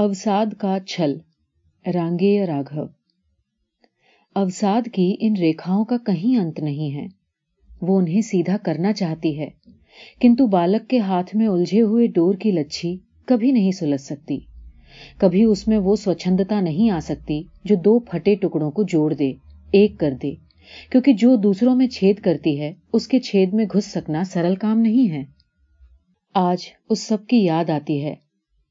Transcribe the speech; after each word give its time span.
اوساد 0.00 0.46
کا 0.58 0.78
چھل، 0.86 1.18
رانگے 1.94 2.46
راگو 2.46 2.86
اوساد 4.34 4.82
کی 4.92 5.16
ان 5.20 5.34
ریکھاؤں 5.36 5.84
کا 5.84 5.96
کہیں 6.06 6.36
انت 6.36 6.60
نہیں 6.60 6.94
ہے۔ 6.94 7.06
وہ 7.82 7.98
انہیں 7.98 8.20
سیدھا 8.20 8.56
کرنا 8.62 8.92
چاہتی 8.92 9.38
ہے۔ 9.38 9.48
کنتو 10.20 10.46
بالک 10.46 10.90
کے 10.90 10.98
ہاتھ 10.98 11.36
میں 11.36 11.46
الجھے 11.46 11.80
ہوئے 11.80 12.06
ڈور 12.06 12.34
کی 12.34 12.50
لچھی 12.50 12.96
کبھی 13.26 13.52
نہیں 13.52 13.70
سلجھ 13.70 14.00
سکتی۔ 14.00 14.38
کبھی 15.18 15.44
اس 15.44 15.68
میں 15.68 15.78
وہ 15.78 15.96
سوچندتا 15.96 16.60
نہیں 16.60 16.90
آ 16.90 16.98
سکتی 17.02 17.42
جو 17.64 17.74
دو 17.74 17.98
پھٹے 17.98 18.34
ٹکڑوں 18.34 18.70
کو 18.70 18.82
جوڑ 18.82 19.14
دے، 19.14 19.32
ایک 19.70 19.98
کر 19.98 20.14
دے۔ 20.22 20.34
کیونکہ 20.90 21.12
جو 21.12 21.36
دوسروں 21.36 21.76
میں 21.76 21.86
چھید 21.86 22.16
کرتی 22.16 22.60
ہے، 22.60 22.72
اس 22.92 23.08
کے 23.08 23.20
چھید 23.20 23.54
میں 23.54 23.64
گھس 23.64 23.84
سکنا 23.84 24.24
سرل 24.24 24.54
کام 24.54 24.78
نہیں 24.78 25.10
ہے۔ 25.10 25.24
آج 26.34 26.58
اس 26.90 27.02
سب 27.02 27.26
کی 27.26 27.44
یاد 27.44 27.70
آتی 27.70 28.04
ہے۔ 28.04 28.27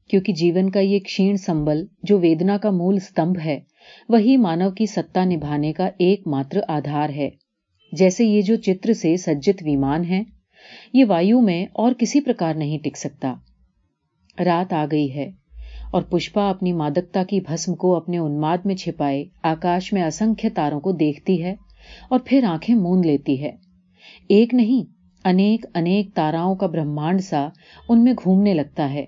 کیونکہ 0.08 0.34
جیون 0.34 0.70
کا 0.70 0.80
یہ 0.80 1.00
کشین 1.00 1.38
سمبل 1.38 1.86
جو 2.04 2.20
ویدنا 2.20 2.58
کا 2.58 2.72
مول 2.72 2.96
استمب 2.96 3.38
ہے، 3.46 3.60
وہی 4.10 4.38
مانو 4.38 4.72
کی 4.72 4.86
ستا 4.86 5.26
نبھانے 5.26 5.74
کا 5.74 5.90
ایک 5.98 6.28
ماتر 6.28 6.60
آدھار 6.68 7.10
ہے۔ 7.10 7.30
جیسے 7.92 8.26
یہ 8.26 8.42
جو 8.42 8.56
چتر 8.56 8.94
سے 8.94 9.18
سجت 9.18 9.64
ویمان 9.64 10.06
ہے، 10.06 10.24
یہ 10.94 11.06
وایو 11.08 11.42
میں 11.42 11.66
اور 11.74 11.92
کسی 11.94 12.22
پرکار 12.22 12.54
نہیں 12.56 12.78
ٹک 12.78 12.98
سکتا۔ 12.98 13.34
رات 14.46 14.74
آ 14.74 14.86
گئی 14.92 15.16
ہے 15.16 15.30
اور 15.92 16.02
پشپا 16.02 16.50
اپنی 16.50 16.74
مادکتا 16.74 17.24
کی 17.24 17.40
بھسم 17.40 17.76
کو 17.76 17.96
اپنے 17.96 18.18
انماد 18.18 18.58
میں 18.66 18.76
چھپائے 18.76 19.26
آکاش 19.44 19.94
میں 19.94 20.04
اسنکھ 20.04 20.46
تاروں 20.56 20.80
کو 20.80 20.92
دیکھتی 20.92 21.44
ہے 21.44 21.56
اور 22.10 22.20
پھر 22.26 22.44
آنکھیں 22.44 22.76
مون 22.76 23.02
لیتی 23.02 23.42
ہے۔ 23.42 23.52
ایک 24.30 24.54
نہیں، 24.54 24.84
انیک 25.28 25.66
انیک 25.74 26.16
تاراؤں 26.16 26.56
کا 26.56 26.68
برہمانڈ 26.68 27.22
سا 27.22 27.48
ان 27.90 28.04
میں 28.04 28.14
گھومنے 28.24 28.54
لگتا 28.54 28.94
ہے۔ 28.94 29.06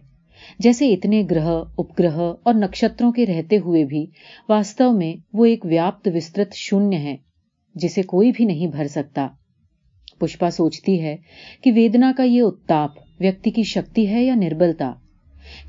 جیسے 0.59 0.93
اتنے 0.93 1.23
گرہ، 1.31 1.63
اپگرہ 1.77 2.33
اور 2.43 2.53
نکشتروں 2.53 3.11
کے 3.11 3.25
رہتے 3.25 3.57
ہوئے 3.57 3.85
بھی، 3.85 4.05
واستو 4.49 4.91
میں 4.91 5.13
وہ 5.33 5.45
ایک 5.45 5.65
ویاپت 5.65 6.07
وسترت 6.15 6.53
شونیہ 6.53 6.99
ہے، 6.99 7.17
جسے 7.75 8.01
کوئی 8.01 8.31
بھی 8.31 8.45
نہیں 8.45 8.67
بھر 8.67 8.87
سکتا۔ 8.87 9.27
پشپا 10.19 10.49
سوچتی 10.49 11.01
ہے 11.01 11.15
کہ 11.63 11.71
ویدنا 11.75 12.11
کا 12.17 12.23
یہ 12.23 12.41
اتاپ 12.41 12.91
ویکتی 13.19 13.51
کی 13.51 13.63
شکتی 13.63 14.09
ہے 14.09 14.23
یا 14.23 14.35
نربلتا۔ 14.35 14.93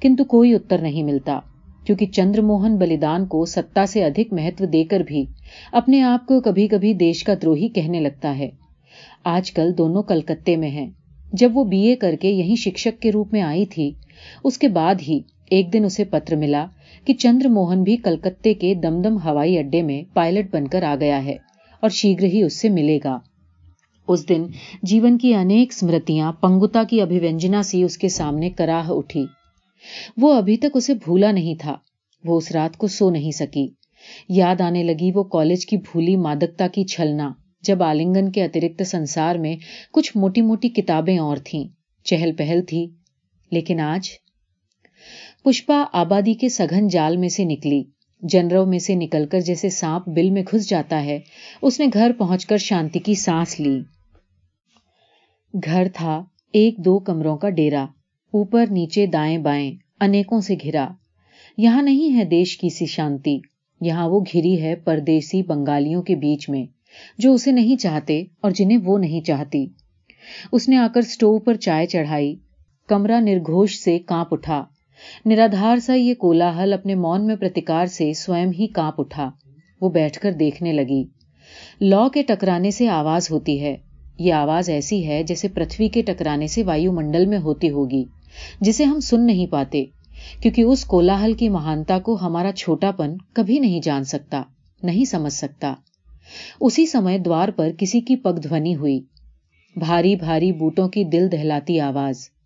کنتو 0.03 0.25
کوئی 0.25 0.55
اتر 0.55 0.79
نہیں 0.79 1.03
ملتا، 1.03 1.41
کیونکہ 1.87 2.07
چندر 2.07 2.41
موہن 2.41 2.77
بلیدان 2.77 3.27
کو 3.27 3.45
ستا 3.45 3.87
سے 3.87 4.05
ادھک 4.05 4.33
مہتو 4.33 4.67
دے 4.67 4.85
کر 4.85 5.01
بھی 5.01 5.25
اپنے 5.73 6.03
آپ 6.03 6.27
کو 6.27 6.41
کبھی 6.41 6.69
کبھی 6.69 6.95
دیش 6.95 7.25
کا 7.25 7.35
دروہی 7.43 7.69
کہنے 7.69 8.01
لگتا 8.01 8.39
ہے۔ 8.39 8.49
آج 9.25 9.53
کل 9.53 9.79
دونوں 9.79 10.03
کلکتے 10.03 10.57
میں 10.57 10.71
ہیں۔ 10.71 10.91
جب 11.33 11.57
وہ 11.57 11.65
بی 11.65 11.81
اے 11.81 11.97
کر 11.97 12.15
کے 12.21 12.31
یہیں 12.31 12.57
شکشک 12.57 13.03
کے 13.03 13.13
روپ 13.13 13.33
میں 13.33 13.43
آئی 13.43 13.67
تھی 13.67 13.93
اس 14.45 14.59
کے 14.59 14.69
بعد 14.69 14.95
ہی 15.09 15.21
ایک 15.51 15.73
دن 15.73 15.85
اسے 15.85 16.05
پتر 16.05 16.37
ملا 16.37 16.67
کہ 17.05 17.15
چندر 17.15 17.49
موہن 17.49 17.83
بھی 17.83 17.97
کلکتے 17.97 18.55
کے 18.55 18.75
دم 18.75 19.03
دم 19.03 19.17
ہوائی 19.17 19.59
اڈے 19.59 19.83
میں 19.83 20.03
پائلٹ 20.15 20.55
بن 20.55 20.69
کر 20.69 20.83
آ 20.83 20.95
گیا 21.01 21.25
ہے 21.25 21.37
اور 21.81 21.91
شیگر 21.91 22.25
ہی 22.25 22.43
اس 22.43 22.61
سے 22.61 22.69
ملے 22.69 22.99
گا۔ 23.05 23.19
اس 24.09 24.29
دن 24.29 24.47
جیون 24.83 25.19
کی 25.19 25.35
انیک 25.35 25.73
سمرتیاں 25.73 26.33
پنگتا 26.33 26.83
کی 26.83 27.01
ابھیوینجنا 27.01 27.63
سی 27.63 27.83
اس 27.83 27.99
کے 27.99 28.09
سامنے 28.09 28.51
کراہ 28.51 28.91
اٹھی۔ 28.91 29.27
وہ 30.17 30.35
ابھی 30.35 30.57
تک 30.57 30.67
اسے 30.75 30.95
بھولا 30.95 31.33
نہیں 31.33 31.55
تھا۔ 31.55 31.77
وہ 32.25 32.37
اس 32.37 32.53
رات 32.53 32.77
کو 32.77 32.87
سو 32.87 33.11
نہیں 33.11 33.31
سکی۔ 33.31 33.69
یاد 34.29 34.61
آنے 34.61 34.83
لگی 34.83 35.11
وہ 35.15 35.23
کالج 35.23 35.67
کی 35.67 35.77
بھولی 35.77 36.17
مادکتا 36.17 36.67
کی 36.69 36.85
چھلنا، 36.85 37.31
جب 37.63 37.83
آلنگن 37.83 38.31
کے 38.31 38.45
اترکت 38.45 38.83
سنسار 38.87 39.37
میں 39.37 39.57
کچھ 39.93 40.17
موٹی 40.17 40.41
موٹی 40.41 40.69
کتابیں 40.69 41.19
اور 41.19 41.37
تھیں۔ 41.45 41.69
چہل 42.05 42.33
پہل 42.33 42.61
تھی۔ 42.69 42.87
لیکن 43.51 43.81
آج 43.81 44.11
پشپا 45.45 45.85
آبادی 45.93 46.35
کے 46.35 46.49
سگھن 46.49 46.89
جال 46.89 47.17
میں 47.17 47.29
سے 47.29 47.45
نکلی، 47.45 47.83
جنروں 48.23 48.67
میں 48.67 48.79
سے 48.79 48.95
نکل 48.95 49.27
کر 49.27 49.41
جیسے 49.41 49.69
سانپ 49.69 50.09
بل 50.09 50.31
میں 50.31 50.43
گھس 50.53 50.69
جاتا 50.69 51.05
ہے، 51.05 51.19
اس 51.63 51.81
نے 51.81 51.87
گھر 51.93 52.13
پہنچ 52.19 52.47
کر 52.47 52.57
شانتی 52.57 52.99
کی 52.99 53.15
سانس 53.15 53.61
لی۔ 53.61 53.81
گھر 55.65 55.89
تھا 55.95 56.25
ایک 56.53 56.77
دو 56.79 56.99
کمروں 56.99 57.37
کا 57.37 57.51
ڈیرا 57.51 57.83
اوپر 58.33 58.65
نیچے 58.71 59.07
دائیں 59.07 59.39
بائیں 59.39 59.73
انیکوں 60.01 60.41
سے 60.41 60.55
گھرا۔ 60.63 60.89
یہاں 61.57 61.83
نہیں 61.83 62.17
ہے 62.17 62.25
دیش 62.25 62.59
کی 62.59 62.69
سی 62.69 62.87
شانتی، 62.87 63.39
یہاں 63.81 64.09
وہ 64.09 64.21
گھری 64.21 64.63
ہے 64.63 64.75
پردیسی 64.75 65.43
بنگالیوں 65.43 66.03
کے 66.03 66.17
بیچ 66.17 66.49
میں، 66.49 66.65
جو 67.19 67.35
اسے 67.35 67.53
نہیں 67.53 67.77
چاہتے 67.77 68.25
اور 68.41 68.51
جنہیں 68.51 68.79
وہ 68.85 68.99
نہیں 68.99 69.21
چاہتی۔ 69.21 69.67
اس 70.53 70.69
نے 70.69 70.77
آ 70.77 70.87
کر 70.95 71.01
اسٹو 71.01 71.39
پر 71.39 71.55
چائے 71.55 71.87
چڑھائی۔ 71.87 72.37
کمرہ 72.91 73.21
نرگھوش 73.21 73.79
سے 73.81 73.99
کانپ 73.99 74.29
اٹھا۔ 74.31 74.65
نرادھار 75.27 75.77
سا 75.77 75.95
یہ 75.95 76.15
کولاہل 76.15 76.73
اپنے 76.73 76.95
مون 76.95 77.27
میں 77.27 77.37
پرتکار 77.37 77.87
سے 77.87 78.13
سوئم 78.13 78.51
ہی 78.59 78.67
کانپ 78.67 79.01
اٹھا۔ 79.01 79.31
وہ 79.81 79.91
بیٹھ 79.91 80.21
کر 80.21 80.33
دیکھنے 80.33 80.73
لگی۔ 80.73 81.05
لو 81.81 82.09
کے 82.09 82.23
ٹکرانے 82.23 82.71
سے 82.71 82.89
آواز 82.89 83.31
ہوتی 83.31 83.61
ہے۔ 83.61 83.77
یہ 84.19 84.33
آواز 84.33 84.71
ایسی 84.71 85.07
ہے 85.07 85.23
جیسے 85.23 85.49
پرتھوی 85.49 85.89
کے 85.89 86.03
ٹکرانے 86.03 86.47
سے 86.47 86.63
وایو 86.63 86.93
منڈل 86.93 87.27
میں 87.27 87.39
ہوتی 87.39 87.71
ہوگی، 87.71 88.05
جسے 88.61 88.85
ہم 88.85 89.01
سن 89.01 89.27
نہیں 89.27 89.47
پاتے، 89.47 89.85
کیونکہ 90.43 90.63
اس 90.63 90.85
کولاہل 90.85 91.33
کی 91.33 91.49
مہانتا 91.49 91.99
کو 91.99 92.19
ہمارا 92.23 92.53
چھوٹا 92.53 92.91
پن 92.91 93.17
کبھی 93.33 93.59
نہیں 93.59 93.81
جان 93.81 94.05
سکتا، 94.05 94.43
نہیں 94.83 95.05
سمجھ 95.05 95.33
سکتا۔ 95.33 95.75
اسی 96.61 96.87
سمے 96.87 97.19
دوار 97.19 97.49
پر 97.49 97.69
کسی 97.79 98.01
کی 98.01 98.17
پگ 98.17 98.41
دھونی 98.49 98.75
ہوئی۔ 98.75 99.01
بھاری 99.77 100.17
بھاری 100.17 100.53
بوٹوں 100.53 100.89
کی 100.89 101.05
دل 101.05 101.33
دہلاتی 101.33 101.81
آواز۔ 101.81 102.40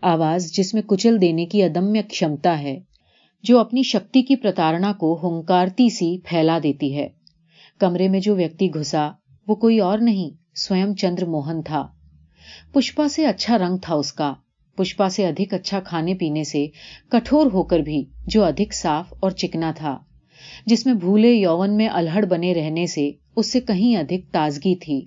آواز 0.00 0.52
جس 0.52 0.74
میں 0.74 0.82
کچل 0.82 1.20
دینے 1.20 1.46
کی 1.46 1.62
ادمیہ 1.62 2.02
کشمتا 2.02 2.62
ہے، 2.62 2.80
جو 3.42 3.58
اپنی 3.58 3.82
شکتی 3.82 4.22
کی 4.22 4.36
پرتاڑنا 4.36 4.92
کو 4.92 5.18
ہنکارتی 5.22 5.88
سی 5.88 6.18
پھیلا 6.18 6.58
دیتی 6.62 6.96
ہے۔ 6.96 7.08
کمرے 7.78 8.08
میں 8.08 8.20
جو 8.20 8.36
ویکتی 8.36 8.74
گھسا، 8.74 9.10
وہ 9.48 9.54
کوئی 9.54 9.78
اور 9.78 9.98
نہیں 9.98 10.30
سوئم 10.54 10.94
چندر 10.94 11.24
موہن 11.24 11.62
تھا۔ 11.62 11.88
پشپا 12.72 13.08
سے 13.08 13.26
اچھا 13.26 13.58
رنگ 13.58 13.76
تھا 13.82 13.94
اس 13.94 14.12
کا۔ 14.12 14.34
پشپا 14.76 15.08
سے 15.08 15.26
ادھک 15.26 15.54
اچھا 15.54 15.80
کھانے 15.80 16.14
پینے 16.14 16.44
سے 16.44 16.66
کٹھور 17.08 17.46
ہو 17.52 17.62
کر 17.62 17.78
بھی 17.78 18.04
جو 18.26 18.44
ادھک 18.44 18.74
صاف 18.74 19.14
اور 19.20 19.30
چکنا 19.30 19.72
تھا۔ 19.76 19.98
جس 20.66 20.86
میں 20.86 20.94
بھولے 20.94 21.32
یون 21.32 21.76
میں 21.76 21.88
الہڑ 21.88 22.24
بنے 22.24 22.54
رہنے 22.54 22.86
سے 22.86 23.10
اس 23.36 23.52
سے 23.52 23.60
کہیں 23.60 23.96
ادھک 23.96 24.32
تازگی 24.32 24.74
تھی۔ 24.74 25.06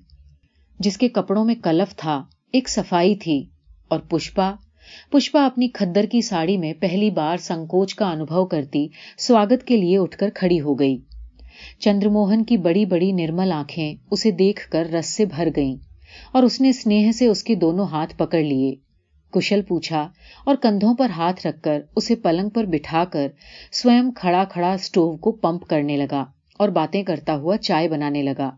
جس 0.80 0.98
کے 0.98 1.10
کپڑوں 1.10 1.46
میں 1.46 1.56
کلف 1.64 1.96
تھا، 1.96 2.24
ایک 2.54 2.70
صفائی 2.70 3.16
تھی 3.16 3.46
اور 3.88 4.00
پشپا 4.00 4.56
پشپا 5.12 5.46
اپنی 5.46 5.68
کھدر 5.68 6.06
کی 6.06 6.22
ساڑی 6.22 6.58
میں 6.58 6.74
پہلی 6.74 7.10
بار 7.10 7.38
سنکوچ 7.38 7.96
کا 7.96 8.12
انوبھو 8.12 8.46
کرتی 8.46 8.88
سواگت 9.18 9.68
کے 9.68 9.78
لیے 9.78 9.98
اٹھ 9.98 10.18
کر 10.18 10.30
کھڑی 10.30 10.62
ہو 10.62 10.80
گئی۔ 10.80 10.98
چندر 11.80 12.10
موہن 12.10 12.44
کی 12.44 12.58
بڑی 12.58 12.86
بڑی 12.86 13.12
نرمل 13.12 13.52
آنکھیں 13.52 13.96
اسے 14.12 14.32
دیکھ 14.32 14.70
کر 14.70 14.86
رس 14.86 15.06
سے 15.06 15.26
بھر 15.26 15.48
گئیں 15.56 15.76
اور 16.32 16.44
اس 16.44 16.62
نے 16.62 16.70
اسنیہ 16.70 17.12
سے 17.12 17.28
اس 17.28 17.44
کے 17.44 17.56
دونوں 17.56 17.86
ہاتھ 17.86 18.16
پکڑ 18.18 18.40
لیے۔ 18.40 18.76
کشل 19.34 19.62
پوچھا 19.62 20.10
اور 20.46 20.56
کندھوں 20.56 20.96
پر 20.96 21.10
ہاتھ 21.10 21.48
رکھ 21.48 21.62
کر 21.62 21.82
اسے 21.96 22.16
پلنگ 22.16 22.50
پر 22.50 22.64
بٹھا 22.64 23.04
کر 23.06 23.28
سوئم 23.72 24.12
کھڑا 24.12 24.44
کھڑا 24.44 24.72
اسٹوو 24.74 25.18
کو 25.18 25.32
پمپ 25.32 25.68
کرنے 25.68 25.98
لگا 25.98 26.26
اور 26.60 26.70
باتیں 26.70 27.04
کرتا 27.04 27.36
ہوا 27.36 27.58
چائے 27.58 27.88
بنانے 27.88 28.24
لگا۔ 28.24 28.52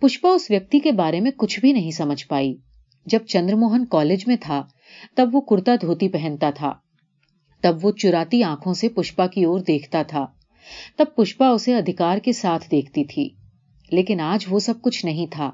پشپا 0.00 0.28
اس 0.28 0.50
ویکتی 0.50 0.78
کے 0.78 0.92
بارے 0.92 1.20
میں 1.20 1.30
کچھ 1.36 1.60
بھی 1.60 1.72
نہیں 1.72 1.90
سمجھ 1.90 2.26
پائی۔ 2.28 2.56
جب 3.06 3.18
چندر 3.26 3.54
موہن 3.54 3.84
کالج 3.86 4.24
میں 4.26 4.36
تھا 4.40 4.62
تب 5.14 5.28
وہ 5.32 5.40
کرتا 5.40 5.74
دھوتی 5.80 6.08
پہنتا 6.08 6.50
تھا۔ 6.50 6.72
تب 7.60 7.76
وہ 7.82 7.90
چراتی 7.90 8.42
آنکھوں 8.42 8.74
سے 8.74 8.88
پشپا 8.88 9.26
کی 9.26 9.44
اور 9.44 9.60
دیکھتا 9.60 10.02
تھا۔ 10.02 10.26
تب 10.96 11.04
پشپا 11.16 11.48
اسے 11.48 11.74
ادھکار 11.74 12.18
کے 12.18 12.32
ساتھ 12.32 12.70
دیکھتی 12.70 13.04
تھی۔ 13.04 13.28
لیکن 13.90 14.20
آج 14.20 14.46
وہ 14.50 14.58
سب 14.58 14.74
کچھ 14.82 15.06
نہیں 15.06 15.26
تھا۔ 15.30 15.50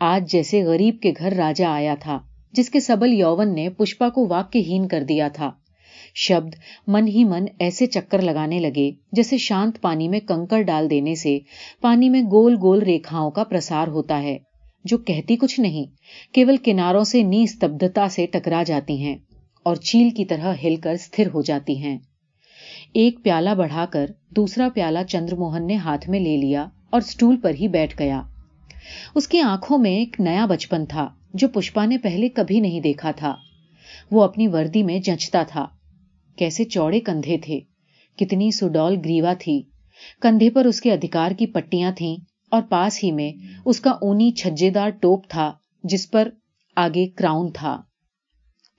آج 0.00 0.32
جیسے 0.32 0.62
غریب 0.62 0.96
کے 1.02 1.12
گھر 1.18 1.32
راجا 1.32 1.70
آیا 1.70 1.94
تھا، 2.00 2.18
جس 2.52 2.70
کے 2.70 2.80
سبل 2.80 3.12
یوون 3.12 3.54
نے 3.54 3.68
پشپا 3.68 4.08
کو 4.08 4.26
واقع 4.26 4.58
ہین 4.58 4.88
کر 4.88 5.02
دیا 5.02 5.28
تھا۔ 5.28 5.50
شبد 6.14 6.54
من 6.86 7.08
ہی 7.08 7.24
من 7.24 7.44
ایسے 7.58 7.86
چکر 7.86 8.22
لگانے 8.22 8.58
لگے 8.58 8.90
جیسے 9.12 9.38
شانت 9.38 9.80
پانی 9.80 10.08
میں 10.08 10.20
کنکر 10.20 10.62
ڈال 10.62 10.90
دینے 10.90 11.14
سے 11.14 11.38
پانی 11.80 12.08
میں 12.08 12.22
گول 12.22 12.56
گول 12.62 12.82
ریکھاؤں 12.82 13.30
کا 13.30 13.44
پرسار 13.44 13.88
ہوتا 13.88 14.22
ہے۔ 14.22 14.38
جو 14.84 14.98
کہتی 14.98 15.36
کچھ 15.36 15.60
نہیں، 15.60 15.84
کیول 16.34 16.56
کناروں 16.56 17.04
سے 17.04 17.22
نیستبدتا 17.22 18.08
سے 18.08 18.26
ٹکرا 18.26 18.62
جاتی 18.62 19.02
ہیں 19.02 19.16
اور 19.62 19.76
چیل 19.76 20.10
کی 20.10 20.24
طرح 20.24 20.54
ہل 20.64 20.76
کر 20.76 20.96
ستھر 20.96 21.26
ہو 21.26 21.42
جاتی 21.42 21.78
ہیں۔ 21.78 21.98
ایک 22.92 23.18
پیالہ 23.22 23.50
بڑھا 23.50 23.86
کر 23.90 24.10
دوسرا 24.36 24.68
پیالہ 24.74 24.98
چندر 25.08 25.34
موہن 25.34 25.66
نے 25.66 25.76
ہاتھ 25.76 26.10
میں 26.10 26.20
لے 26.20 26.36
لیا 26.36 26.66
اور 26.90 27.00
اسٹول 27.00 27.36
پر 27.36 27.50
ہی 27.60 27.68
بیٹھ 27.68 27.98
گیا۔ 27.98 28.22
اس 29.14 29.28
کی 29.28 29.40
آنکھوں 29.40 29.78
میں 29.78 29.90
ایک 29.90 30.20
نیا 30.20 30.46
بچپن 30.46 30.86
تھا 30.86 31.08
جو 31.34 31.48
پشپا 31.48 31.84
نے 31.86 31.98
پہلے 31.98 32.28
کبھی 32.28 32.60
نہیں 32.60 32.80
دیکھا 32.80 33.10
تھا۔ 33.10 33.34
وہ 34.10 34.22
اپنی 34.22 34.46
وردی 34.46 34.82
میں 34.82 34.98
جچتا 34.98 35.42
تھا۔ 35.42 35.66
کیسے 36.36 36.64
چوڑے 36.64 37.00
کندھے 37.00 37.38
تھے۔ 37.38 37.60
کتنی 38.18 38.50
سڈول 38.50 38.96
گریوا 39.04 39.32
تھی۔ 39.38 39.62
کندھے 40.20 40.50
پر 40.50 40.64
اس 40.64 40.80
کے 40.80 40.92
ادھکار 40.92 41.30
کی 41.30 41.46
پٹیاں 41.46 41.92
تھیں۔ 41.92 42.16
اور 42.52 42.62
پاس 42.68 43.04
ہی 43.04 43.12
میں 43.12 43.32
اس 43.64 43.80
کا 43.80 43.90
اونی 43.90 44.30
چھجے 44.30 44.70
دار 44.70 44.90
ٹوپ 44.90 45.28
تھا 45.28 45.52
جس 45.84 46.10
پر 46.10 46.28
آگے 46.76 47.06
کراؤن 47.06 47.50
تھا۔ 47.52 47.80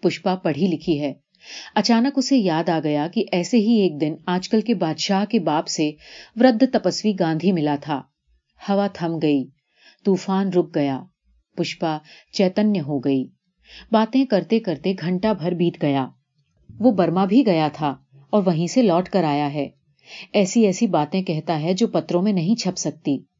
پشپا 0.03 0.35
پڑھی 0.35 0.67
لکھی 0.67 1.01
ہے۔ 1.01 1.13
اچانک 1.75 2.17
اسے 2.17 2.37
یاد 2.37 2.69
آ 2.69 2.79
گیا 2.83 3.07
کہ 3.13 3.25
ایسے 3.31 3.57
ہی 3.57 3.73
ایک 3.81 4.01
دن 4.01 4.13
آج 4.25 4.49
کل 4.49 4.61
کے 4.61 4.73
بادشاہ 4.73 5.25
کے 5.25 5.39
باپ 5.39 5.67
سے 5.67 5.91
ورد 6.35 6.63
تپسوی 6.73 7.13
گاندھی 7.19 7.51
ملا 7.51 7.75
تھا۔ 7.81 8.01
ہوا 8.69 8.87
تھم 8.87 9.17
گئی۔ 9.21 9.43
طوفان 10.05 10.49
رک 10.49 10.75
گیا۔ 10.75 11.03
پشپا 11.57 11.97
چیتنیہ 12.33 12.81
ہو 12.81 12.99
گئی۔ 12.99 13.25
باتیں 13.91 14.25
کرتے 14.25 14.59
کرتے 14.59 14.93
گھنٹہ 14.99 15.33
بھر 15.39 15.51
بیت 15.51 15.81
گیا۔ 15.81 16.07
وہ 16.79 16.91
برما 16.91 17.25
بھی 17.25 17.45
گیا 17.45 17.67
تھا 17.73 17.95
اور 18.29 18.43
وہیں 18.45 18.67
سے 18.67 18.81
لوٹ 18.81 19.09
کر 19.09 19.23
آیا 19.23 19.53
ہے۔ 19.53 19.67
ایسی 20.33 20.65
ایسی 20.65 20.87
باتیں 20.87 21.21
کہتا 21.23 21.61
ہے 21.61 21.73
جو 21.73 21.87
پتروں 21.87 22.21
میں 22.21 22.33
نہیں 22.33 22.55
چھپ 22.55 22.77
سکتی۔ 22.77 23.32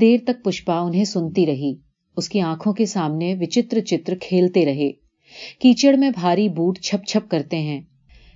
دیر 0.00 0.18
تک 0.26 0.44
پشپا 0.44 0.80
انہیں 0.80 1.04
سنتی 1.04 1.46
رہی۔ 1.46 1.74
اس 2.16 2.28
کی 2.28 2.40
آنکھوں 2.40 2.72
کے 2.72 2.86
سامنے 2.86 3.34
وچتر 3.40 3.80
چتر 3.80 4.14
کھیلتے 4.20 4.64
رہے۔ 4.66 4.90
کیچڑ 5.58 5.96
میں 5.96 6.10
بھاری 6.10 6.48
بوٹ 6.48 6.78
چھپ 6.78 7.06
چھپ 7.06 7.30
کرتے 7.30 7.58
ہیں۔ 7.58 7.80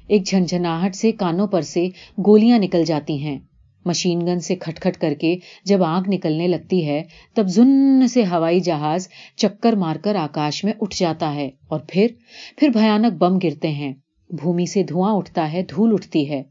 ایک 0.06 0.26
جھنجھناہٹ 0.26 0.94
سے 0.94 1.12
کانوں 1.12 1.46
پر 1.46 1.60
سے 1.60 1.88
گولیاں 2.26 2.58
نکل 2.58 2.84
جاتی 2.84 3.18
ہیں۔ 3.18 3.38
مشین 3.84 4.20
گن 4.26 4.40
سے 4.40 4.56
کھٹ 4.56 4.80
کھٹ 4.80 4.96
کر 4.96 5.14
کے 5.14 5.36
جب 5.64 5.84
آنکھ 5.84 6.08
نکلنے 6.08 6.48
لگتی 6.48 6.86
ہے، 6.86 7.02
تب 7.34 7.48
زن 7.48 8.08
سے 8.08 8.22
ہوائی 8.24 8.60
جہاز 8.60 9.08
چکر 9.36 9.72
مار 9.72 9.96
کر 9.96 10.14
آکاش 10.14 10.64
میں 10.64 10.72
اٹھ 10.80 10.96
جاتا 10.98 11.34
ہے 11.34 11.50
اور 11.68 11.80
پھر 11.88 12.06
پھر 12.56 12.68
بھیانک 12.68 13.12
بم 13.12 13.38
گرتے 13.38 13.68
ہیں۔ 13.68 13.92
بھومی 14.30 14.66
سے 14.66 14.82
دھواں 14.82 15.14
اٹھتا 15.14 15.52
ہے، 15.52 15.62
دھول 15.62 15.92
اٹھتی 15.92 16.30
ہے۔ 16.30 16.42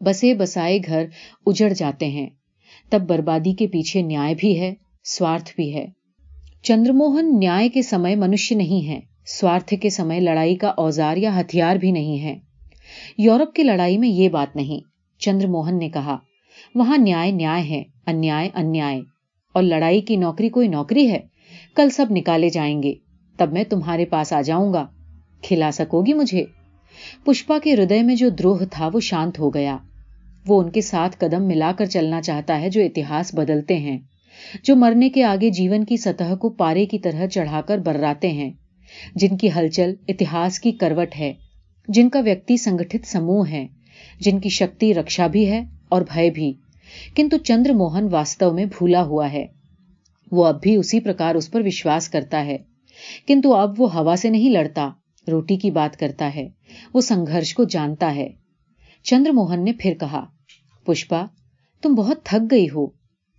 بسے 0.00 0.34
بسائے 0.34 0.78
گھر 0.86 1.04
اجڑ 1.46 1.72
جاتے 1.72 2.08
ہیں۔ 2.08 2.26
تب 2.90 3.02
بربادی 3.08 3.54
کے 3.54 3.66
پیچھے 3.66 4.02
نیا 4.02 4.32
بھی 4.38 4.60
ہے، 4.60 4.74
سوارتھ 5.04 5.50
بھی 5.56 5.74
ہے۔ 5.74 5.86
چندرموہن 6.62 7.38
نیا 7.38 7.62
کے 7.74 7.82
سمے 7.82 8.14
منشیہ 8.14 8.56
نہیں 8.56 8.88
ہے، 8.88 9.00
سوارتھ 9.26 9.74
کے 9.80 9.90
سمے 9.90 10.20
لڑائی 10.20 10.56
کا 10.56 10.68
اوزار 10.68 11.16
یا 11.16 11.40
ہتھیار 11.40 11.76
بھی 11.76 11.90
نہیں 11.90 12.22
ہے۔ 12.22 12.38
یورپ 13.18 13.54
کی 13.54 13.62
لڑائی 13.62 13.98
میں 13.98 14.08
یہ 14.08 14.28
بات 14.28 14.56
نہیں 14.56 14.80
چندر 15.20 15.46
موہن 15.46 15.78
نے 15.78 15.88
کہا۔ 15.88 16.16
وہاں 16.74 16.98
نیا 16.98 17.24
نیا 17.30 17.68
ہے 17.68 17.82
انیا 18.06 18.46
انیائے 18.54 19.00
اور 19.52 19.62
لڑائی 19.62 20.00
کی 20.00 20.16
نوکری 20.16 20.48
کوئی 20.48 20.68
نوکری 20.68 21.10
ہے؟ 21.10 21.18
کل 21.74 21.90
سب 21.90 22.06
نکالے 22.10 22.48
جائیں 22.48 22.82
گے، 22.82 22.92
تب 23.36 23.52
میں 23.52 23.64
تمہارے 23.64 24.04
پاس 24.04 24.32
آ 24.32 24.40
جاؤں 24.40 24.72
گا۔ 24.72 24.86
کھلا 25.42 25.70
سکو 25.70 26.02
گی 26.02 26.12
مجھے؟ 26.12 26.44
پشپا 27.24 27.58
کے 27.62 27.74
ہردے 27.74 28.02
میں 28.02 28.14
جو 28.14 28.28
دروہ 28.28 28.58
تھا 28.70 28.88
وہ 28.92 29.00
شانت 29.00 29.38
ہو 29.38 29.54
گیا۔ 29.54 29.76
وہ 30.48 30.62
ان 30.62 30.70
کے 30.70 30.80
ساتھ 30.80 31.16
قدم 31.18 31.46
ملا 31.46 31.72
کر 31.78 31.84
چلنا 31.84 32.22
چاہتا 32.22 32.60
ہے 32.60 32.70
جو 32.70 32.82
اتہاس 32.82 33.34
بدلتے 33.34 33.76
ہیں، 33.76 33.98
جو 34.62 34.76
مرنے 34.76 35.08
کے 35.08 35.24
آگے 35.24 35.50
جیون 35.50 35.84
کی 35.84 35.96
سطح 35.96 36.34
کو 36.34 36.50
پارے 36.50 36.86
کی 36.86 36.98
طرح 36.98 37.26
چڑھا 37.26 37.60
کر 37.60 37.78
براتے 37.78 38.28
ہیں۔ 38.28 38.50
جن 39.14 39.36
کی 39.36 39.48
ہلچل 39.56 39.94
اتہاس 40.08 40.60
کی 40.60 40.72
کروٹ 40.72 41.16
ہے، 41.18 41.32
جن 41.88 42.08
کا 42.08 42.20
ویکتی 42.20 42.56
سنگٹھت 42.56 43.06
سموہ 43.06 43.50
ہے، 43.50 43.66
جن 44.20 44.38
کی 44.38 44.48
شکتی 44.48 44.94
رکشا 44.94 45.26
بھی 45.26 45.50
ہے 45.50 45.64
اور 45.88 46.02
بھائے 46.02 46.30
بھی۔ 46.30 46.52
کنتو 47.16 47.36
چندر 47.36 47.72
موہن 47.72 48.08
واستو 48.10 48.52
میں 48.52 48.64
بھولا 48.64 49.02
ہوا 49.02 49.32
ہے۔ 49.32 49.46
وہ 50.32 50.46
اب 50.46 50.62
بھی 50.62 50.76
اسی 50.76 51.00
پرکار 51.00 51.34
اس 51.34 51.50
پر 51.50 51.62
وشواس 51.66 52.08
کرتا 52.08 52.44
ہے۔ 52.44 52.58
کنتو 53.28 53.54
اب 53.54 53.80
وہ 53.80 53.94
ہوا 53.94 54.16
سے 54.16 54.30
نہیں 54.30 54.50
لڑتا، 54.50 54.90
روٹی 55.28 55.56
کی 55.56 55.70
بات 55.70 55.98
کرتا 55.98 56.34
ہے۔ 56.34 56.48
وہ 56.94 57.00
سنگھرش 57.00 57.54
کو 57.54 57.64
جانتا 57.64 58.14
ہے۔ 58.14 58.28
چندر 59.02 59.30
موہن 59.30 59.64
نے 59.64 59.72
پھر 59.72 59.94
کہا 60.00 60.24
پشپا، 60.84 61.26
تم 61.82 61.94
بہت 61.94 62.22
تھک 62.24 62.50
گئی 62.50 62.66
ہو۔ 62.74 62.86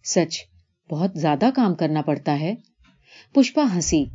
سچ، 0.03 0.37
بہت 0.91 1.11
زیادہ 1.15 1.49
کام 1.55 1.75
کرنا 1.75 2.01
پڑتا 2.01 2.39
ہے۔ 2.39 2.55
پشپا 3.33 3.63
ہنسی، 3.75 4.05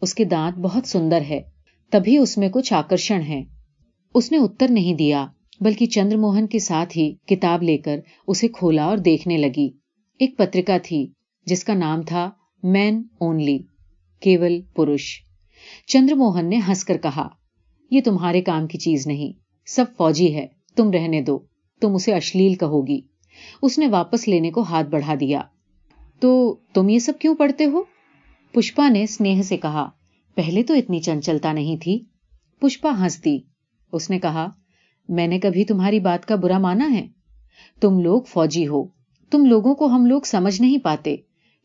اس 0.00 0.14
کے 0.14 0.24
دانت 0.24 0.58
بہت 0.58 0.88
سندر 0.88 1.20
ہے، 1.20 1.40
تبھی 1.90 2.18
اس 2.18 2.38
میں 2.38 2.48
کچھ 2.48 2.72
آکرشن 2.72 3.20
ہے۔ 3.22 3.42
اس 4.14 4.32
نے 4.32 4.38
اتر 4.38 4.70
نہیں 4.70 4.94
دیا، 4.94 5.26
بلکہ 5.60 5.86
چندر 5.86 6.16
موہن 6.16 6.46
کے 6.46 6.58
ساتھ 6.58 6.98
ہی 6.98 7.14
کتاب 7.26 7.62
لے 7.62 7.78
کر 7.78 8.00
اسے 8.26 8.48
کھولا 8.48 8.84
اور 8.84 8.98
دیکھنے 8.98 9.36
لگی۔ 9.36 9.68
ایک 10.18 10.38
پترکا 10.38 10.76
تھی، 10.82 11.12
جس 11.46 11.64
کا 11.64 11.74
نام 11.74 12.02
تھا 12.02 12.30
مین 12.62 13.02
اونلی 13.18 13.58
کیول 14.20 14.60
پورش 14.74 15.22
چندر 15.86 16.14
موہن 16.14 16.50
نے 16.50 16.60
ہنس 16.68 16.84
کر 16.84 16.96
کہا، 16.96 17.28
یہ 17.90 18.00
تمہارے 18.04 18.40
کام 18.40 18.66
کی 18.66 18.78
چیز 18.78 19.06
نہیں، 19.06 19.32
سب 19.66 19.84
فوجی 19.96 20.34
ہے، 20.34 20.46
تم 20.76 20.90
رہنے 20.90 21.22
دو۔ 21.22 21.38
تم 21.80 21.94
اسے 21.94 22.14
اشلیل 22.14 22.54
کہو 22.54 22.86
گی۔ 22.86 23.00
اس 23.62 23.78
نے 23.78 23.86
واپس 23.86 24.28
لینے 24.28 24.50
کو 24.50 24.60
ہاتھ 24.60 24.88
بڑھا 24.88 25.14
دیا۔ 25.20 25.42
تو 26.20 26.56
تم 26.72 26.88
یہ 26.88 26.98
سب 26.98 27.12
کیوں 27.20 27.34
پڑھتے 27.34 27.64
ہو؟ 27.64 27.82
پشپا 28.52 28.88
نے 28.88 29.02
اسنیہ 29.02 29.42
سے 29.42 29.56
کہا، 29.56 29.90
پہلے 30.34 30.62
تو 30.62 30.74
اتنی 30.74 31.00
چنچلتا 31.00 31.52
نہیں 31.52 31.76
تھی۔ 31.76 32.04
پشپا 32.60 32.90
ہنستی۔ 33.02 33.38
اس 33.92 34.10
نے 34.10 34.18
کہا، 34.18 34.48
میں 35.08 35.26
نے 35.26 35.38
کبھی 35.38 35.64
تمہاری 35.64 36.00
بات 36.00 36.28
کا 36.28 36.34
برا 36.34 36.58
مانا 36.58 36.92
ہے۔ 36.92 37.06
تم 37.80 37.98
لوگ 37.98 38.22
فوجی 38.22 38.68
ہو۔ 38.68 38.84
تم 39.30 39.44
لوگوں 39.44 39.74
کو 39.74 39.86
ہم 39.86 40.06
لوگ 40.06 40.20
سمجھ 40.24 40.62
نہیں 40.62 40.78
پاتے۔ 40.78 41.16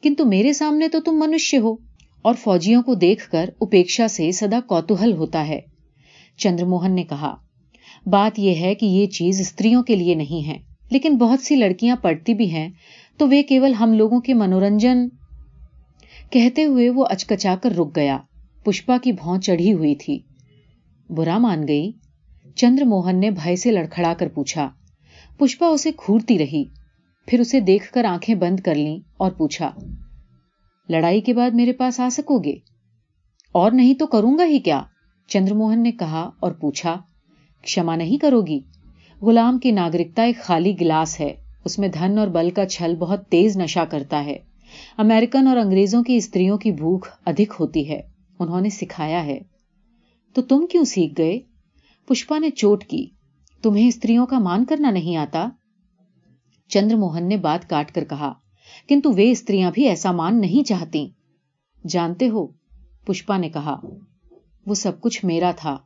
کنتو 0.03 0.25
میرے 0.25 0.53
سامنے 0.53 0.87
تو 0.87 0.99
تم 0.99 1.11
منشیہ 1.11 1.59
ہو۔ 1.59 1.75
اور 2.21 2.33
فوجیوں 2.33 2.83
کو 2.83 2.95
دیکھ 2.95 3.31
کر 3.31 3.49
اپیکشا 3.61 4.07
سے 4.07 4.31
سدا 4.31 4.59
کوتوہل 4.67 5.13
ہوتا 5.13 5.47
ہے۔ 5.47 5.59
چندر 6.37 6.65
موہن 6.65 6.95
نے 6.95 7.03
کہا 7.03 7.35
بات 8.05 8.39
یہ 8.39 8.55
ہے 8.55 8.75
کہ 8.75 8.85
یہ 8.85 9.07
چیز 9.07 9.41
استریوں 9.41 9.83
کے 9.83 9.95
لیے 9.95 10.15
نہیں 10.15 10.47
ہے، 10.47 10.57
لیکن 10.91 11.17
بہت 11.17 11.39
سی 11.39 11.55
لڑکیاں 11.55 11.95
پڑھتی 11.95 12.33
بھی 12.33 12.51
ہیں، 12.51 12.69
تو 13.17 13.27
وہ 13.27 13.41
کیول 13.49 13.73
ہم 13.73 13.93
لوگوں 13.93 14.21
کے 14.21 14.33
منورنجن 14.33 15.07
کہتے 16.29 16.65
ہوئے 16.65 16.89
وہ 16.89 17.05
اچکچا 17.09 17.55
کر 17.61 17.71
رک 17.71 17.95
گیا۔ 17.95 18.17
پشپا 18.63 18.97
کی 19.03 19.11
بھون 19.11 19.41
چڑھی 19.41 19.73
ہوئی 19.73 19.95
تھی۔ 19.95 20.19
برا 21.09 21.37
مان 21.37 21.67
گئی؟ 21.67 21.91
چندر 22.55 22.83
موہن 22.83 23.19
نے 23.19 23.31
بھائی 23.31 23.55
سے 23.55 23.71
لڑکھڑا 23.71 24.13
کر 24.17 24.27
پوچھا۔ 24.27 24.69
پشپا 25.37 25.67
اسے 25.67 25.91
کھورتی 25.97 26.39
رہی، 26.39 26.63
پھر 27.27 27.39
اسے 27.39 27.59
دیکھ 27.59 27.91
کر 27.91 28.05
آنکھیں 28.05 28.35
بند 28.35 28.59
کر 28.59 28.75
لیں 28.75 28.99
اور 29.17 29.31
پوچھا، 29.31 29.71
لڑائی 30.89 31.21
کے 31.21 31.33
بعد 31.33 31.51
میرے 31.51 31.73
پاس 31.73 31.99
آ 31.99 32.09
سکو 32.09 32.39
گے؟ 32.39 32.55
اور 33.51 33.71
نہیں 33.71 33.93
تو 33.93 34.07
کروں 34.07 34.37
گا 34.37 34.45
ہی 34.45 34.59
کیا؟ 34.59 34.81
چندر 35.27 35.53
موہن 35.53 35.83
نے 35.83 35.91
کہا 35.91 36.29
اور 36.39 36.51
پوچھا 36.51 37.01
شما 37.65 37.95
نہیں 37.95 38.17
کرو 38.17 38.41
گی۔ 38.41 38.59
غلام 39.21 39.59
کی 39.59 39.71
ناگرکتا 39.71 40.23
ایک 40.23 40.37
خالی 40.37 40.79
گلاس 40.81 41.19
ہے۔ 41.19 41.35
اس 41.65 41.79
میں 41.79 41.87
دھن 41.87 42.17
اور 42.17 42.27
بل 42.27 42.49
کا 42.51 42.65
چھل 42.65 42.95
بہت 42.95 43.27
تیز 43.29 43.57
نشا 43.57 43.85
کرتا 43.85 44.25
ہے۔ 44.25 44.37
امیرکن 44.97 45.47
اور 45.47 45.57
انگریزوں 45.57 46.03
کی 46.03 46.15
استریوں 46.15 46.57
کی 46.57 46.71
بھوک 46.71 47.07
ادھک 47.25 47.53
ہوتی 47.59 47.89
ہے۔ 47.89 48.01
انہوں 48.39 48.61
نے 48.61 48.69
سکھایا 48.69 49.25
ہے۔ 49.25 49.39
تو 50.33 50.41
تم 50.41 50.65
کیوں 50.71 50.83
سیکھ 50.83 51.13
گئے؟ 51.17 51.39
پشپا 52.07 52.37
نے 52.37 52.49
چوٹ 52.49 52.83
کی۔ 52.83 53.07
تمہیں 53.61 53.87
استریوں 53.87 54.25
کا 54.25 54.39
مان 54.39 54.65
کرنا 54.65 54.91
نہیں 54.91 55.15
آتا؟ 55.15 55.49
چندر 56.69 56.95
موہن 56.95 57.27
نے 57.27 57.37
بات 57.37 57.69
کاٹ 57.69 57.91
کر 57.91 58.03
کہا۔ 58.03 58.33
کنتو 58.89 59.11
وہ 59.11 59.19
استریاں 59.19 59.71
بھی 59.73 59.87
ایسا 59.87 60.11
مان 60.11 60.41
نہیں 60.41 60.67
چاہتی۔ 60.67 61.07
جانتے 61.87 62.29
ہو؟ 62.29 62.47
پشپا 63.05 63.37
نے 63.37 63.49
کہا۔ 63.49 63.79
وہ 64.65 64.73
سب 64.73 65.01
کچھ 65.01 65.25
میرا 65.25 65.51
تھا۔ 65.55 65.77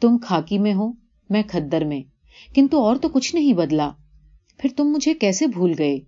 تم 0.00 0.16
خاکی 0.22 0.58
میں 0.58 0.74
ہو، 0.74 0.92
میں 1.30 1.42
کھدر 1.48 1.84
میں۔ 1.84 2.00
کنتو 2.54 2.78
اور 2.78 2.96
تو 2.96 3.08
کچھ 3.08 3.34
نہیں 3.34 3.52
بدلا۔ 3.52 3.90
پھر 4.58 4.70
تم 4.76 4.84
مجھے 4.84 5.14
کیسے 5.14 5.46
بھول 5.46 5.72
گئے؟ 5.78 5.98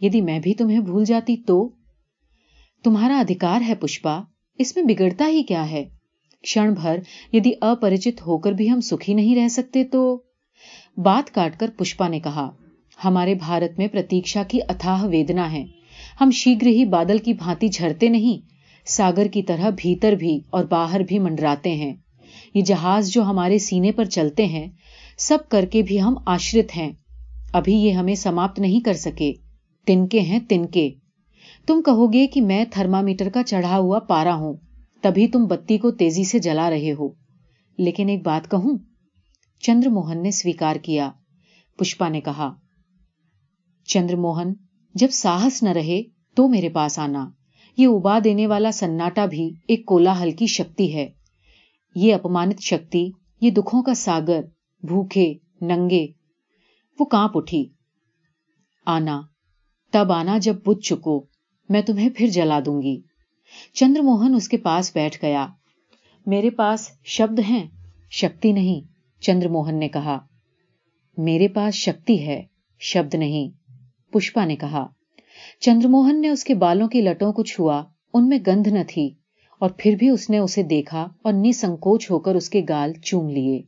یدی 0.00 0.20
میں 0.20 0.40
بھی 0.40 0.54
تمہیں 0.54 0.80
بھول 0.80 1.04
جاتی 1.04 1.36
تو؟ 1.36 1.70
تمہارا 2.84 3.18
ادھکار 3.18 3.60
ہے 3.60 3.74
پشپا، 3.74 4.22
اس 4.58 4.76
میں 4.76 4.84
بگڑتا 4.84 5.28
ہی 5.28 5.42
کیا 5.42 5.70
ہے؟ 5.70 5.84
کھڑ 6.42 6.70
بھر 6.70 6.98
یدی 7.32 7.52
اپرچت 7.60 8.26
ہو 8.26 8.38
کر 8.38 8.52
بھی 8.52 8.70
ہم 8.70 8.80
سکھی 8.80 9.14
نہیں 9.14 9.36
رہ 9.36 9.48
سکتے 9.48 9.84
تو؟ 9.84 10.20
بات 10.96 11.34
کاٹ 11.34 11.58
کر 11.58 11.70
پشپا 11.76 12.08
نے 12.08 12.20
کہا، 12.20 12.50
ہمارے 13.04 13.34
بھارت 13.34 13.78
میں 13.78 13.88
پرتیشا 13.88 14.42
کی 14.42 14.58
اتاہ 14.68 15.04
ویدنا 15.04 15.52
ہے۔ 15.52 15.66
ہم 16.20 16.30
شیگر 16.30 16.66
ہی 16.66 16.84
بادل 16.84 17.18
کی 17.18 17.32
بھانتی 17.32 17.68
جھڑتے 17.68 18.08
نہیں، 18.08 18.48
ساگر 18.86 19.26
کی 19.26 19.42
طرح 19.42 19.70
بھیتر 19.70 20.12
بھی 20.12 20.40
اور 20.50 20.64
باہر 20.64 21.00
بھی 21.00 21.18
منڈراتے 21.18 21.74
ہیں۔ 21.74 21.94
یہ 22.54 22.62
جہاز 22.62 23.10
جو 23.10 23.22
ہمارے 23.22 23.58
سینے 23.58 23.92
پر 23.92 24.04
چلتے 24.04 24.46
ہیں، 24.46 24.68
سب 25.18 25.38
کر 25.48 25.64
کے 25.64 25.82
بھی 25.82 26.02
ہم 26.02 26.14
آشرت 26.26 26.76
ہیں۔ 26.76 26.92
ابھی 27.52 27.74
یہ 27.74 27.92
ہمیں 27.92 28.14
سماپت 28.14 28.58
نہیں 28.58 28.80
کر 28.80 28.94
سکے۔ 28.94 29.32
تنکے 29.86 30.20
ہیں 30.20 30.38
تنکے 30.48 30.90
تم 31.66 31.82
کہو 31.82 32.12
گے 32.12 32.26
کہ 32.26 32.40
میں 32.40 32.64
تھرمامیٹر 32.70 33.28
کا 33.28 33.42
چڑھا 33.42 33.78
ہوا 33.78 33.98
پارا 33.98 34.34
ہوں، 34.34 34.54
تبھی 35.02 35.28
تم 35.28 35.46
بتی 35.46 35.78
کو 35.78 35.90
تیزی 35.90 36.24
سے 36.24 36.38
جلا 36.38 36.70
رہے 36.70 36.92
ہو۔ 36.98 37.08
لیکن 37.78 38.08
ایک 38.08 38.22
بات 38.22 38.50
کہوں 38.50 38.78
چندر 39.60 39.88
موہن 39.88 40.22
نے 40.22 40.30
سویکار 40.30 40.76
کیا۔ 40.76 41.10
پشپا 41.78 42.08
نے 42.08 42.20
کہا 42.20 42.54
چندر 43.84 44.16
موہن 44.16 44.52
جب 44.94 45.08
ساہس 45.10 45.62
نہ 45.62 45.68
رہے 45.68 46.02
تو 46.34 46.48
میرے 46.48 46.68
پاس 46.68 46.98
آنا۔ 46.98 47.28
یہ 47.76 47.86
ابا 47.86 48.18
دینے 48.24 48.46
والا 48.46 48.70
سناٹا 48.72 49.26
بھی 49.26 49.50
ایک 49.68 49.86
کولاحل 49.86 50.30
کی 50.30 50.46
شکتی 50.46 50.94
ہے۔ 50.94 51.08
یہ 52.00 52.14
اپمانت 52.14 52.60
شکتی، 52.60 53.10
یہ 53.40 53.50
دکھوں 53.50 53.82
کا 53.82 53.94
ساگر، 53.94 54.40
بھوکے، 54.82 55.34
ننگے، 55.60 56.06
وہ 57.00 57.04
کانپ 57.04 57.36
اٹھی۔ 57.36 57.68
آنا، 58.86 59.22
تب 59.90 60.12
آنا 60.12 60.38
جب 60.38 60.56
بدھ 60.66 60.80
چکو، 60.80 61.26
میں 61.68 61.82
تمہیں 61.82 62.08
پھر 62.16 62.26
جلا 62.26 62.60
دوں 62.66 62.82
گی۔ 62.82 63.00
چندر 63.72 64.00
موہن 64.00 64.34
اس 64.34 64.48
کے 64.48 64.56
پاس 64.56 64.90
بیٹھ 64.94 65.18
گیا۔ 65.22 65.46
میرے 66.26 66.50
پاس 66.50 66.90
شبد 67.04 67.38
ہیں، 67.38 67.66
شکتی 68.10 68.52
نہیں 68.52 68.80
چندر 69.22 69.48
موہن 69.48 69.78
نے 69.78 69.88
کہا۔ 69.88 70.18
میرے 71.16 71.48
پاس 71.48 71.74
شکتی 71.74 72.26
ہے، 72.26 72.42
شبد 72.80 73.14
نہیں، 73.14 73.72
پشپا 74.12 74.44
نے 74.44 74.56
کہا۔ 74.56 74.86
چندر 75.60 75.88
موہن 75.88 76.20
نے 76.20 76.28
اس 76.28 76.44
کے 76.44 76.54
بالوں 76.54 76.88
کی 76.88 77.00
لٹوں 77.00 77.32
کو 77.32 77.42
چھوا، 77.42 77.84
ان 78.14 78.28
میں 78.28 78.38
گند 78.46 78.66
نہ 78.66 78.78
تھی۔ 78.88 79.14
اور 79.58 79.70
پھر 79.76 79.94
بھی 79.98 80.08
اس 80.08 80.30
نے 80.30 80.38
اسے 80.38 80.62
دیکھا 80.62 81.08
اور 81.22 81.32
نسنکوچ 81.32 82.10
ہو 82.10 82.18
کر 82.18 82.34
اس 82.34 82.50
کے 82.50 82.62
گال 82.68 82.92
چوم 82.92 83.28
لیے۔ 83.28 83.62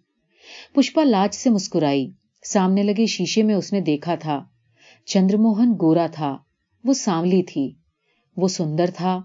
پشپا 0.74 1.04
لاج 1.04 1.34
سے 1.34 1.50
مسکرائی۔ 1.50 2.10
سامنے 2.44 2.82
لگے 2.82 3.06
شیشے 3.06 3.42
میں 3.42 3.54
اس 3.54 3.72
نے 3.72 3.80
دیکھا 3.80 4.14
تھا۔ 4.14 4.44
چندر 5.06 5.36
موہن 5.36 5.72
گورا 5.80 6.06
تھا۔ 6.06 6.38
وہ 6.84 6.92
سانولی 6.92 7.42
تھی۔ 7.42 7.74
وہ 8.36 8.48
سندر 8.48 8.90
تھا۔ 8.96 9.20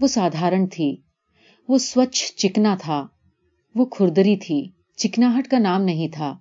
وہ 0.00 0.06
سادھارن 0.06 0.66
تھی۔ 0.66 0.96
وہ 1.68 1.78
سوچھ 1.78 2.32
چکنا 2.36 2.76
تھا۔ 2.80 3.06
وہ 3.74 3.84
کھردری 3.84 4.36
تھی۔ 4.36 4.68
چکناہٹ 4.96 5.48
کا 5.48 5.58
نام 5.58 5.82
نہیں 5.82 6.08
تھا۔ 6.08 6.38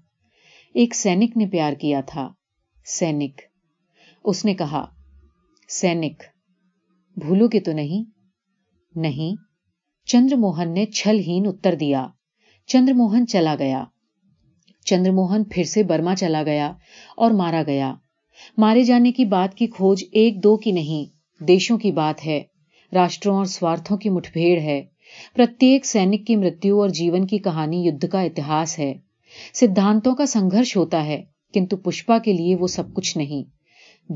ایک 0.74 0.96
سینک 0.96 1.38
نے 1.38 1.46
پیار 1.46 1.74
کیا 1.74 2.02
تھا۔ 2.02 2.30
سینک۔ 2.86 3.42
اس 4.24 4.46
نے 4.46 4.54
کہا، 4.54 4.86
سینک، 5.70 6.24
بھولو 7.18 7.48
گے 7.48 7.60
تو 7.60 7.72
نہیں؟ 7.72 8.04
نہیں۔ 8.96 9.49
چندر 10.12 10.36
موہن 10.36 10.74
نے 10.74 10.86
چھل 10.86 11.20
ہین 11.20 11.48
اتر 11.48 11.76
دیا۔ 11.76 12.08
چندر 12.68 12.94
موہن 12.94 13.28
چلا 13.28 13.56
گیا۔ 13.60 13.84
چندر 14.86 15.12
موہن 15.12 15.44
پھر 15.44 15.64
سے 15.64 15.84
برما 15.84 16.16
چلا 16.16 16.44
گیا 16.44 16.74
اور 17.18 17.32
مارا 17.32 17.64
گیا۔ 17.68 17.96
مارے 18.58 18.84
جانے 18.84 19.12
کی 19.12 19.26
بات 19.26 19.56
کی 19.56 19.68
کھوج 19.68 20.04
ایک 20.12 20.44
دو 20.44 20.58
کی 20.58 20.72
نہیں، 20.72 21.06
دیشوں 21.44 21.78
کی 21.78 21.92
بات 21.92 22.26
ہے۔ 22.26 22.44
راشٹروں 22.94 23.38
اور 23.38 23.46
سوارتھوں 23.46 23.98
کی 23.98 24.10
مٹھ 24.10 24.32
بھیڑ 24.34 24.60
ہے۔ 24.60 24.82
پرتیک 25.36 25.86
سینک 25.86 26.28
کی 26.28 26.36
مرتیو 26.36 26.82
اور 26.82 26.90
جیون 26.90 27.28
کی 27.28 27.38
کہانی 27.38 27.88
یدھ 27.88 28.06
کا 28.12 28.22
اتہاس 28.22 28.80
ہے۔ 28.80 28.94
سدھانتوں 29.54 30.16
کا 30.16 30.26
سنگھرش 30.26 30.78
ہوتا 30.78 31.06
ہے، 31.06 31.24
کنتو 31.54 31.78
پشپا 31.78 32.18
کے 32.18 32.34
لیے 32.34 32.56
وہ 32.56 32.68
سب 32.68 32.94
کچھ 32.94 33.18
نہیں۔ 33.18 33.59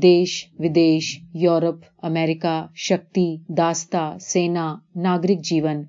دیش، 0.02 0.46
ودیش، 0.58 1.20
یورپ، 1.34 1.84
امریکہ، 1.98 2.66
شکتی 2.74 3.36
داستا 3.48 4.16
سینا، 4.20 4.76
ناگرک 4.96 5.44
جیون۔ 5.44 5.82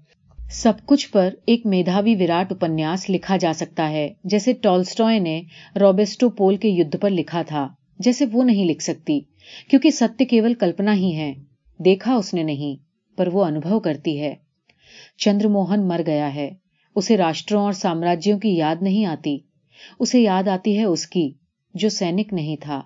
سب 0.52 0.74
کچھ 0.86 1.12
پر 1.12 1.30
ایک 1.46 1.66
میدھاوی 1.66 2.16
وراٹ 2.16 2.52
اپنیاس 2.52 3.10
لکھا 3.10 3.38
جا 3.38 3.54
سکتا 3.56 3.90
ہے، 3.90 4.14
جیسے 4.24 4.54
ٹولسٹوئے 4.54 5.20
نے 5.20 5.42
روبیسٹو 5.80 6.30
پول 6.30 6.56
کے 6.56 6.70
یدھ 6.70 6.98
پر 6.98 7.10
لکھا 7.10 7.42
تھا، 7.42 7.68
جیسے 8.00 8.26
وہ 8.32 8.44
نہیں 8.44 8.66
لکھ 8.66 8.84
سکتی، 8.84 9.20
کیونکہ 9.70 9.90
ستیہ 9.90 10.26
کیول 10.26 10.54
کلپنا 10.54 10.94
ہی 10.94 11.16
ہے۔ 11.16 11.34
دیکھا 11.78 12.16
اس 12.16 12.34
نے 12.34 12.44
نہیں، 12.44 12.76
پر 13.18 13.28
وہ 13.28 13.46
انوبھو 13.46 13.80
کرتی 13.80 14.20
ہے۔ 14.20 14.36
چندر 15.18 15.48
موہن 15.48 15.88
مر 15.88 16.02
گیا 16.08 16.36
ہے، 16.36 16.52
اسے 16.96 17.18
راشٹروں 17.18 17.64
اور 17.64 17.74
سامراجیوں 17.74 18.40
کی 18.40 18.58
یاد 18.58 18.76
نہیں 18.82 19.06
آتی۔ 19.06 19.38
اسے 20.00 20.22
یاد 20.22 20.48
آتی 20.48 20.78
ہے 20.78 20.84
اس 20.84 21.08
کی، 21.08 21.32
جو 21.74 21.90
سینک 21.90 22.34
نہیں 22.34 22.56
تھا۔ 22.62 22.82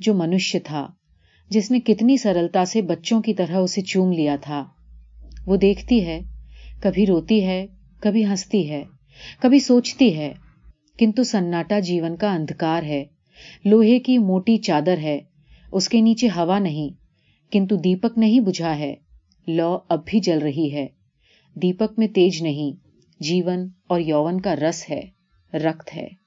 جو 0.00 0.14
منشیہ 0.14 0.60
تھا، 0.64 0.88
جس 1.48 1.70
نے 1.70 1.80
کتنی 1.80 2.16
سرلتا 2.16 2.64
سے 2.64 2.82
بچوں 2.82 3.22
کی 3.22 3.34
طرح 3.34 3.56
اسے 3.56 3.80
چوم 3.80 4.12
لیا 4.12 4.36
تھا۔ 4.40 4.64
وہ 5.46 5.56
دیکھتی 5.56 6.06
ہے، 6.06 6.20
کبھی 6.82 7.06
روتی 7.06 7.44
ہے، 7.44 7.66
کبھی 8.00 8.26
ہنستی 8.26 8.70
ہے، 8.70 8.84
کبھی 9.40 9.58
سوچتی 9.58 10.16
ہے، 10.16 10.32
کنتو 10.98 11.24
سناٹا 11.24 11.80
جیون 11.80 12.16
کا 12.16 12.34
اندھکار 12.34 12.82
ہے۔ 12.82 13.04
لوہے 13.64 13.98
کی 13.98 14.18
موٹی 14.18 14.56
چادر 14.56 14.98
ہے، 14.98 15.18
اس 15.72 15.88
کے 15.88 16.00
نیچے 16.00 16.28
ہوا 16.28 16.58
نہیں۔ 16.58 16.88
کنتو 17.52 17.76
دیپک 17.76 18.18
نہیں 18.18 18.40
بجھا 18.40 18.78
ہے، 18.78 18.94
لو 19.46 19.78
اب 19.88 20.00
بھی 20.06 20.20
جل 20.20 20.38
رہی 20.38 20.72
ہے۔ 20.72 20.86
دیپک 21.54 21.98
میں 21.98 22.06
تیج 22.06 22.42
نہیں، 22.42 22.86
جیون 23.22 23.68
اور 23.88 24.00
یوون 24.00 24.40
کا 24.40 24.56
رس 24.56 24.90
ہے، 24.90 25.02
رکت 25.54 25.96
ہے۔ 25.96 26.19